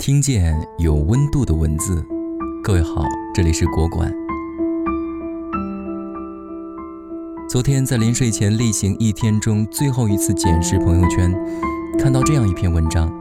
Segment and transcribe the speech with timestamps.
[0.00, 2.02] 听见有温度的文字，
[2.64, 3.04] 各位好，
[3.34, 4.10] 这里是国馆。
[7.50, 11.30] 昨天在临睡前例行一天中最后一次检视朋友圈，
[11.98, 13.12] 看到这样一篇文章：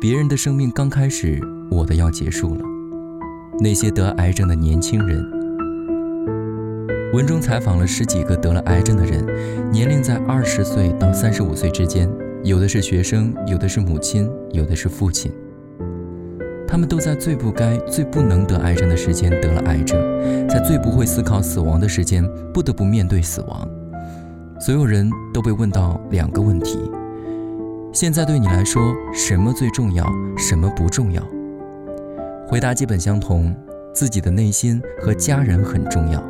[0.00, 1.38] 别人的生命刚开始，
[1.70, 2.62] 我的要结束了。
[3.60, 5.22] 那些得癌症的年轻人，
[7.12, 9.22] 文中采访了十几个得了癌症的人，
[9.70, 12.10] 年龄在二十岁到三十五岁之间，
[12.42, 15.30] 有的是学生，有的是母亲，有的是父亲。
[16.70, 19.98] 他们都在最不该、最不能得癌症的时间得了癌症，
[20.48, 23.68] 在最不会思考死亡的时间不得不面对死亡。
[24.60, 26.78] 所有人都被问到两个问题：
[27.92, 30.06] 现在对你来说，什么最重要，
[30.38, 31.20] 什么不重要？
[32.46, 33.52] 回答基本相同，
[33.92, 36.22] 自己的内心和家人很重要，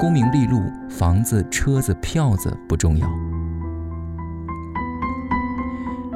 [0.00, 3.06] 功名利禄、房子、车子、票子不重要。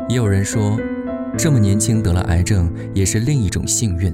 [0.08, 0.80] 也有人说。
[1.38, 4.12] 这么年轻得了癌症也是另一种幸运，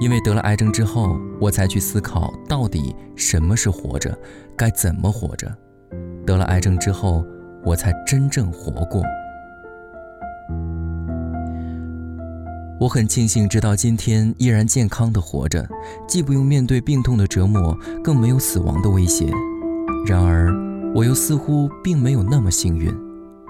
[0.00, 4.16] 因为得了癌症之后，我才去思考到底什么是活着，
[4.56, 5.52] 该怎么活着。
[6.24, 7.24] 得了癌症之后，
[7.64, 9.02] 我才真正活过。
[12.78, 15.68] 我很庆幸直到今天依然健康的活着，
[16.06, 19.26] 既不用面对病痛的折磨，更没有死亡的威胁。
[20.06, 20.54] 然而，
[20.94, 23.05] 我又似乎并没有那么幸运。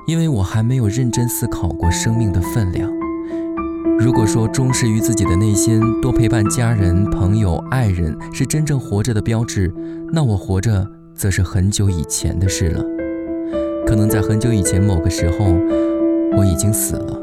[0.07, 2.89] 因为我还没有认真思考过生命的分量。
[3.99, 9.73] 如果说忠实于自己的内心，多陪伴家人、朋友、爱人是真正活着的标志，
[10.13, 12.85] 那我活着则是很久以前的事了。
[13.85, 15.47] 可能在很久以前某个时候，
[16.37, 17.21] 我已经死了。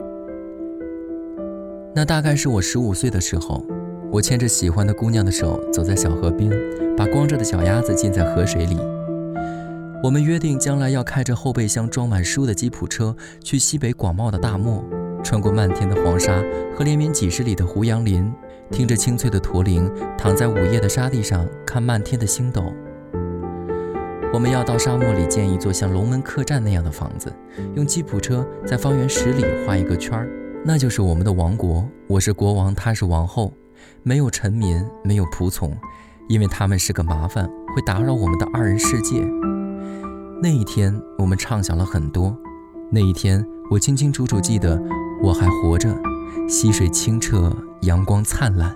[1.96, 3.66] 那大概是我十五岁的时候，
[4.12, 6.52] 我牵着喜欢的姑娘的手，走在小河边，
[6.98, 8.78] 把光着的小鸭子浸在河水里。
[10.04, 14.84] 我们约定，将来要开着后备箱装满书的吉普车，去西北广袤的大漠，
[15.24, 16.44] 穿过漫天的黄沙
[16.76, 18.30] 和连绵几十里的胡杨林，
[18.70, 22.62] 听着清脆的驼铃，躺在午夜的沙地上看漫天的星斗。
[24.34, 27.34] 我们要到沙漠里建一座像龙门客栈那样的房子，
[27.78, 30.28] 用吉普车在方圆十里画一个圈儿，
[30.66, 31.88] 那就是我们的王国。
[32.10, 33.54] 我是国王，他是王后，
[34.04, 35.74] 没有臣民，没有仆从，
[36.28, 39.26] 因为他们是个麻烦，会打扰我们的二人世界。
[40.44, 42.38] 那一天，我们畅想了很多。
[42.92, 44.78] 那一天，我清清楚楚记得
[45.22, 45.98] 我还活着，
[46.50, 48.76] 溪水清澈，阳光灿烂。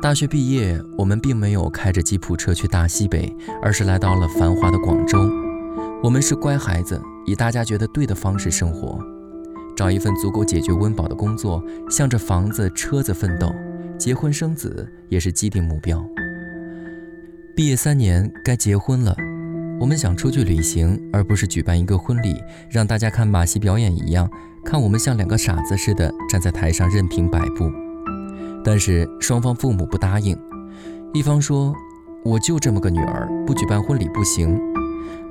[0.00, 3.30] 大学毕业，我们并没有开着吉普车去大西北，
[3.62, 5.18] 而是来到了繁华的广州。
[6.02, 8.98] 我们是乖孩子，以大家觉得对的方式生活，
[9.76, 13.52] 找一份足够解决温饱的工作，向着房子、车子奋斗，
[13.98, 16.02] 结婚生子也是既定目标。
[17.56, 19.14] 毕业三年，该结婚了。
[19.80, 22.36] 我们想出去旅行，而不是举办一个婚礼，
[22.70, 24.30] 让大家看马戏表演一样，
[24.64, 27.70] 看我们像两个傻子似的站在台上任凭摆布。
[28.64, 30.38] 但是双方父母不答应，
[31.12, 31.74] 一方说
[32.24, 34.56] 我就这么个女儿，不举办婚礼不行；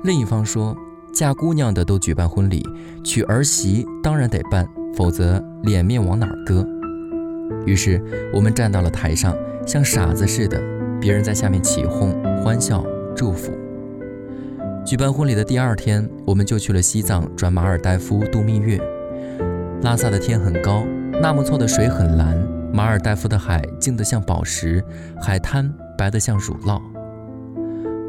[0.04, 0.76] 另一方说
[1.12, 2.62] 嫁姑娘的都举办婚礼，
[3.02, 6.66] 娶儿媳当然得办，否则脸面往哪儿搁？
[7.66, 9.34] 于是我们站到了台上，
[9.66, 10.79] 像傻子似的。
[11.00, 12.12] 别人在下面起哄、
[12.42, 12.84] 欢笑、
[13.16, 13.50] 祝福。
[14.84, 18.78] 举办婚礼的第二天，我们就去了西藏，转马尔代夫度蜜月。
[19.82, 20.84] 拉萨的天很高，
[21.22, 22.36] 纳木错的水很蓝，
[22.70, 24.84] 马尔代夫的海静得像宝石，
[25.22, 26.80] 海滩白得像乳酪。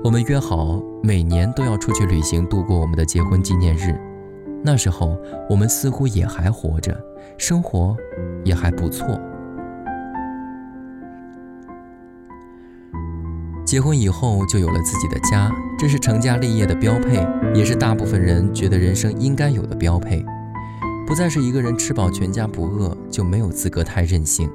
[0.04, 3.98] 我们约好每年都要出去旅行，度过我们的结婚纪念日。
[4.64, 5.18] 那时候
[5.50, 6.94] 我们似乎也还活着，
[7.38, 7.96] 生活
[8.44, 9.18] 也还不错。
[13.72, 15.50] 结婚以后就有了自己的家，
[15.80, 20.26] 这是成家立业的标配，也是大部分人觉得人生应该有的标配。
[21.08, 24.50] 不再是一个人吃饱全家不饿，就没有资格太任性。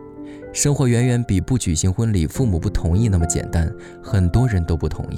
[0.53, 5.17] 生活远远比不举行婚礼、父母不同意那么简单，很多人都不同意。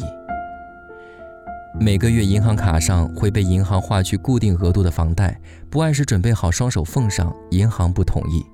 [1.80, 8.46] 每个月银行卡上会被银行划去固定额度的房贷，不按时准备好双手奉上，银行不同意。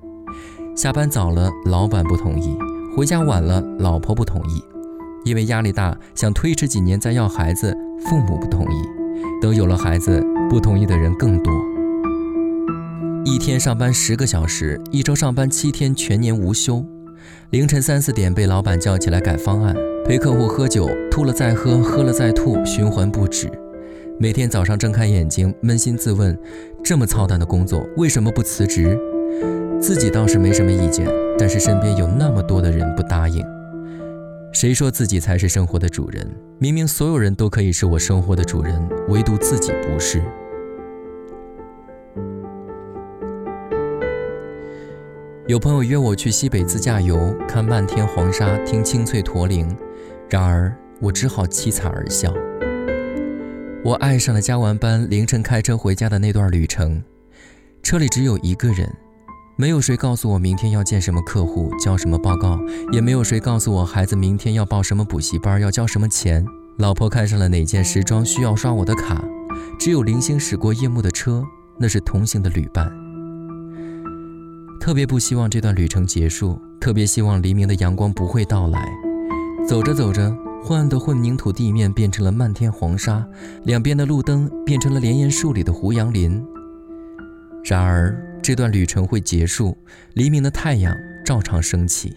[0.75, 2.57] 下班早了，老板不同意；
[2.97, 4.59] 回家晚了，老婆不同意。
[5.25, 7.75] 因为压力大，想推迟几年再要孩子，
[8.05, 8.75] 父母不同意。
[9.41, 11.51] 等有了孩子，不同意的人更多。
[13.25, 16.85] 一天上班十个小时，一周上班七天，全年无休。
[17.49, 19.75] 凌晨三四点被老板叫起来改方案，
[20.05, 23.51] 陪客户喝酒，吐了再喝，喝了再吐，循环不止。
[24.19, 26.37] 每天早上睁开眼睛，扪心自问：
[26.83, 28.95] 这么操蛋的工作，为什么不辞职？
[29.81, 31.07] 自己倒是没什么意见，
[31.39, 33.43] 但是身边有那么多的人不答应。
[34.55, 36.25] 谁说自己才是生活的主人？
[36.59, 40.23] 明明所有人都可以是我生活的主人，唯独自己不是。
[45.45, 49.75] 有朋友约我去西北自驾游，看漫天黄沙，听清脆驼铃，
[50.29, 52.33] 然而我只好凄惨而笑。
[53.83, 57.03] 我爱上了加完班凌晨开车回家的那段旅程，
[57.83, 58.89] 车里只有一个人，
[59.57, 62.59] 没有谁告诉我明天要见什么客户，交什么报告，
[62.91, 66.45] 也没有谁告诉我孩子明天要报什么补习班，要交什么钱。
[66.77, 69.23] 老婆看上了哪件时装需要刷我的卡，
[69.79, 71.41] 只有零星驶过夜幕的车，
[71.79, 72.91] 那是同行的旅伴。
[74.81, 78.85] 特别不希望这段旅程结束，特别希望黎明的阳光不会到来。
[79.65, 80.35] 走着走着，
[80.65, 83.25] 昏暗的混凝土地面变成了漫天黄沙，
[83.63, 86.45] 两边的路灯变成了连延树里的胡杨林。
[87.63, 89.75] 然而，这段旅程会结束，
[90.13, 90.95] 黎明的太阳
[91.25, 92.15] 照常升起。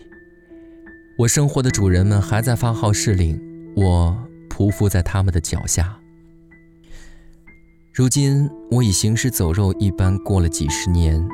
[1.17, 3.41] 我生活的主人们还在发号施令，
[3.75, 4.15] 我
[4.51, 5.99] 匍匐在他们的脚下。
[7.95, 11.27] 如今，我已行尸走肉一般过了几十年。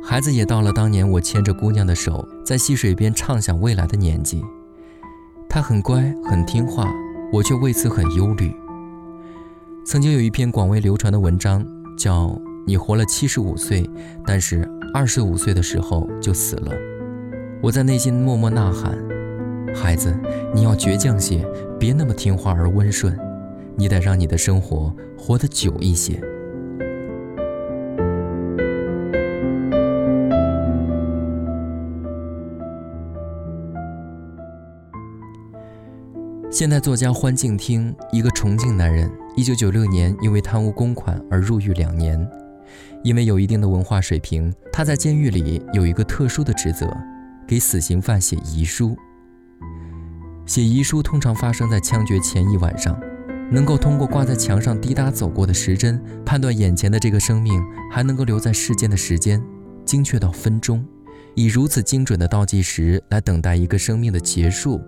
[0.00, 4.40] 孩子也到了当年我牵着姑娘的手，在溪水边畅想未来的年纪。
[5.48, 6.88] 他很乖，很听话，
[7.32, 8.54] 我却为此很忧虑。
[9.84, 11.66] 曾经有一篇广为流传的文章，
[11.98, 12.26] 叫
[12.68, 13.88] 《你活了七十五岁，
[14.26, 16.72] 但是二十五岁的时候就死了》。
[17.62, 18.98] 我在内心默默呐喊：
[19.72, 20.12] 孩子，
[20.52, 21.46] 你要倔强些，
[21.78, 23.16] 别那么听话而温顺，
[23.76, 26.20] 你得让你的生活活得久一些。
[36.50, 42.28] 现代作家欢敬听，一个重庆男人，一九九六年因为贪污公款而入狱两年。
[43.02, 46.88] 因为有一定的文化水平，他在监狱里有一个特殊的职责，
[47.46, 48.96] 给死刑犯写遗书。
[50.46, 52.98] 写遗书通常发生在枪决前一晚上，
[53.50, 59.42] 能够通过挂在墙上滴答走过的时针，判断眼前的这个生命还能够留在世间的时间，
[59.84, 60.84] 精确到分钟。
[61.34, 64.80] 以如此精准的倒计时来等待一个生命的结束，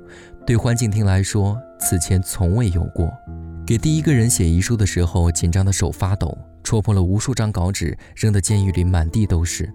[0.46, 3.12] 对欢静听来说，此前从未有过。
[3.66, 6.38] 给第一个人写遗书的时候，紧张的手发抖，
[6.68, 9.66] 戳破了无数张稿纸，扔得监狱里满地都是。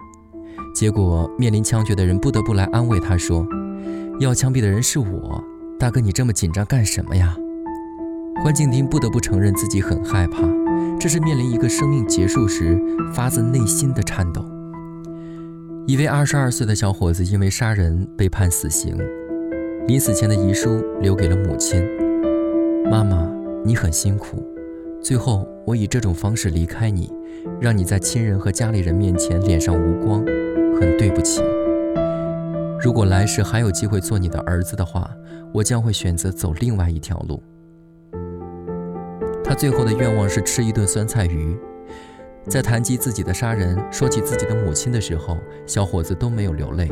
[0.75, 3.43] 结果面临枪决的人不得不来安慰他说
[4.21, 5.43] ：“要枪毙的人是我，
[5.79, 7.35] 大哥，你这么紧张干什么呀？”
[8.43, 10.43] 关静听不得不承认自己很害怕，
[10.99, 12.79] 这是面临一个生命结束时
[13.11, 14.45] 发自内心的颤抖。
[15.87, 18.95] 一位二十二岁的小伙子因为杀人被判死刑，
[19.87, 21.83] 临死前的遗书留给了母亲
[22.87, 23.27] ：“妈妈，
[23.65, 24.45] 你很辛苦，
[25.03, 27.11] 最后我以这种方式离开你，
[27.59, 30.19] 让你在亲人和家里人面前脸上无光，
[30.79, 31.41] 很对不起。
[32.79, 35.11] 如果来世还有机会做你的儿子的话，
[35.53, 37.43] 我将会选择走另外一条路。”
[39.43, 41.57] 他最后的愿望是吃一顿酸菜鱼。
[42.47, 46.89] 在谈及自己的杀人，说起自己的母亲的时候，小伙子都没有流泪。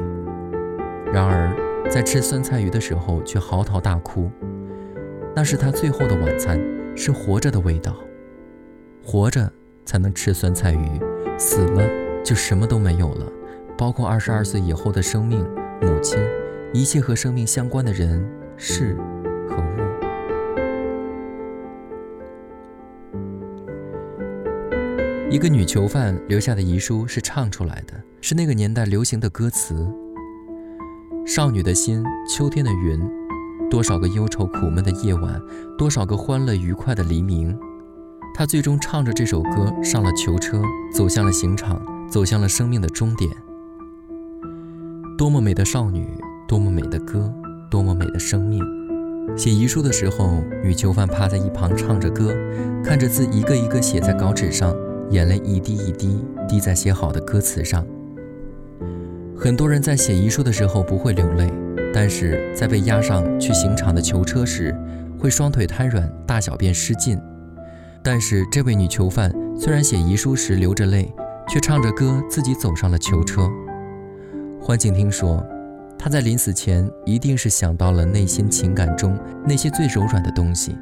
[1.13, 1.55] 然而，
[1.89, 4.29] 在吃酸菜鱼的时候，却嚎啕大哭。
[5.33, 6.59] 那是他最后的晚餐，
[6.95, 7.95] 是活着的味道。
[9.03, 9.51] 活着
[9.85, 10.99] 才能吃酸菜鱼，
[11.37, 11.83] 死了
[12.23, 13.31] 就什么都没有了，
[13.77, 15.43] 包括二十二岁以后的生命、
[15.81, 16.19] 母亲，
[16.71, 18.23] 一切和生命相关的人
[18.57, 18.95] 事
[19.49, 19.61] 和物。
[25.31, 29.87] 一个女囚犯留下的遗书是唱出来的，是那个年代流行的歌词。
[31.25, 32.99] 少女的心，秋天的云，
[33.71, 35.41] 多少个忧愁苦闷的夜晚，
[35.77, 37.57] 多少个欢乐愉快的黎明。
[38.35, 40.61] 他最终唱着这首歌上了囚车，
[40.93, 43.31] 走向了刑场，走向了生命的终点。
[45.17, 46.05] 多么美的少女，
[46.49, 47.33] 多么美的歌，
[47.69, 48.61] 多么美的生命。
[49.37, 52.35] 写遗书的时候，女囚犯趴在一旁唱着歌，
[52.83, 54.75] 看着字一个一个写在稿纸上。
[55.11, 57.85] 眼泪一滴一滴滴在写好的歌词上。
[59.37, 61.51] 很多人在写遗书的时候不会流泪，
[61.93, 64.75] 但是在被押上去刑场的囚车时，
[65.19, 67.19] 会双腿瘫软，大小便失禁。
[68.03, 71.13] 但是这位女囚犯虽然写遗书时流着泪，
[71.47, 73.49] 却唱着歌自己走上了囚车。
[74.59, 75.45] 欢庆听说，
[75.97, 80.75] 她在临死前一定是想到了内心情感中那些最柔软的东西。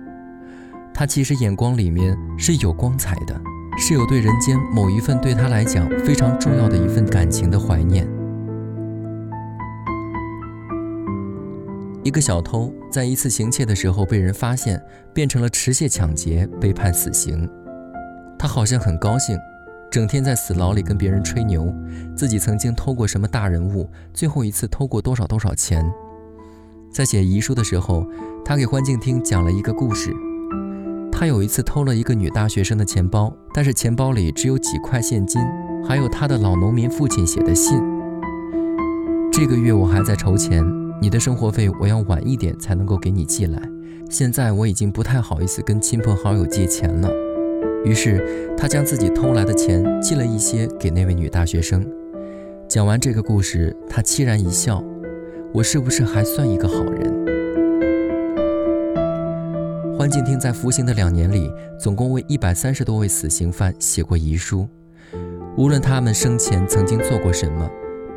[0.93, 3.39] 她其实眼光里面是有光彩的。
[3.81, 8.05] 是有对人间某一份对他来讲非常重要的一份感情的怀念。
[12.03, 14.81] 一个小偷在一次行窃的时候被人发现，
[15.13, 17.47] 变成了持械抢劫，被判死刑。
[18.37, 19.37] 他好像很高兴，
[19.91, 21.73] 整天在死牢里跟别人吹牛，
[22.15, 25.83] 自己曾经偷过什么大人物，最后一次偷过多少多少钱。
[26.91, 28.07] 在写遗书的时候，
[28.45, 30.15] 他给欢静听讲了一个故事。
[31.11, 35.41] 他有一次偷了一个女大学生的钱包，但是钱包里只有几块现金，
[35.85, 37.77] 还有他的老农民父亲写的信。
[39.31, 40.63] 这个月我还在筹钱，
[41.01, 43.61] 你的生活费我要晚一点才能够给你寄来。
[44.09, 47.09] 现在我已经不太好意思跟亲朋好友借钱了。
[47.85, 51.85] 于是他将自己偷来的钱寄了一些给那位女大学生。
[52.67, 54.83] 讲完这个故事，他凄然一笑
[55.53, 57.09] ：“我是不是还算一个好人？”
[59.97, 64.67] 欢静听在服刑的两年里，总共为一百三十多位死刑犯写过遗书。
[65.55, 67.69] 无论他们生前曾经做过什么，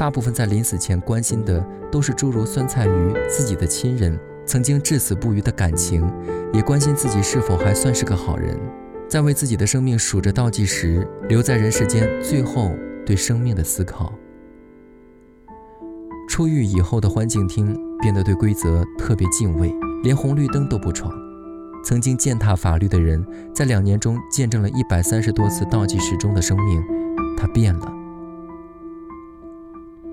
[0.02, 6.12] 大部分在临死前关心的都是诸如酸菜鱼、自己的亲人、曾经至死不渝的感情，
[6.52, 8.58] 也关心自己是否还算是个好人。
[9.08, 12.72] 在为自己的生命数着倒计时，留在人世间最后
[13.06, 14.12] 对生命的思考。
[16.28, 21.12] 出狱以后的欢庆厅变得对规则特别敬畏，连红绿灯都不闯。
[21.84, 26.82] 曾经践踏法律的人，在两年中见证了一百三十多次倒计时中的生命，
[27.36, 28.01] 他变了。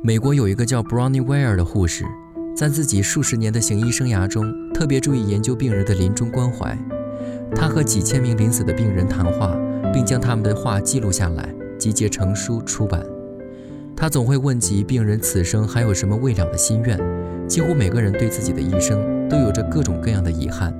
[0.01, 2.05] 美国有一个叫 Brownie Ware 的护士，
[2.55, 6.77] 在自己数十年的行医生涯中，特别注意研究病人的临终关怀。
[7.53, 9.53] 他和几千名临死的病人谈话，
[9.93, 13.05] 并将他们的话记录下来，集结成书出版。
[13.93, 16.97] 他总会问及病人此生还有什么未了的心愿。
[17.45, 20.73] 几乎每个人对自己的一生都有着各种各样的遗憾。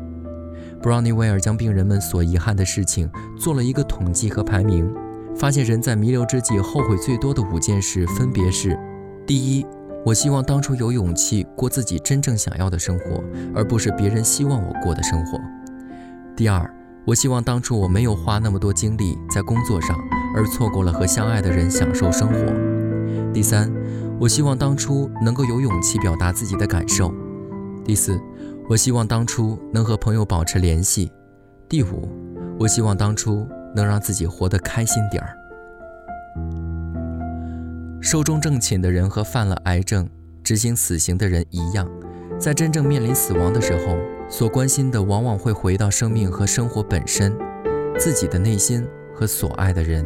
[0.81, 4.89] Brownie Ware 将病人们所遗憾的事情做了一个统计和排名，
[5.35, 8.79] 发现人在弥留之际后悔最多的五件事分别是：
[9.29, 9.63] 第一，
[10.03, 15.37] 我希望当初有勇气过自己真正想要的生活，而不是别人希望我过的生活；
[16.35, 16.67] 第二，
[17.05, 19.95] 我希望当初我没有花那么多精力在工作上，
[20.35, 23.71] 而错过了和相爱的人享受生活；第三，
[24.19, 27.13] 我希望当初能够有勇气表达自己的感受；
[27.85, 28.19] 第四。
[28.67, 31.11] 我希望当初能和朋友保持联系。
[31.67, 32.09] 第五，
[32.59, 35.35] 我希望当初能让自己活得开心点儿。
[38.09, 40.09] 寿终正寝的人和犯了癌症、
[40.43, 41.87] 执行死刑的人一样，
[42.39, 47.37] 在真正面临死亡的时候，所关心的往往会回到生命和生活本身，
[47.99, 50.03] 自己的内心和所爱的人。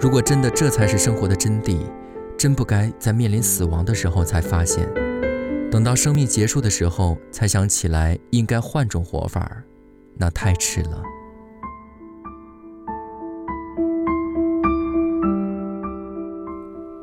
[0.00, 1.78] 如果真的这才是生活的真谛，
[2.36, 4.88] 真不该在面临死亡的时候才发现。
[5.70, 9.62] 等到生命结束的时候，才想起来应该换种活法
[10.16, 11.00] 那太迟了。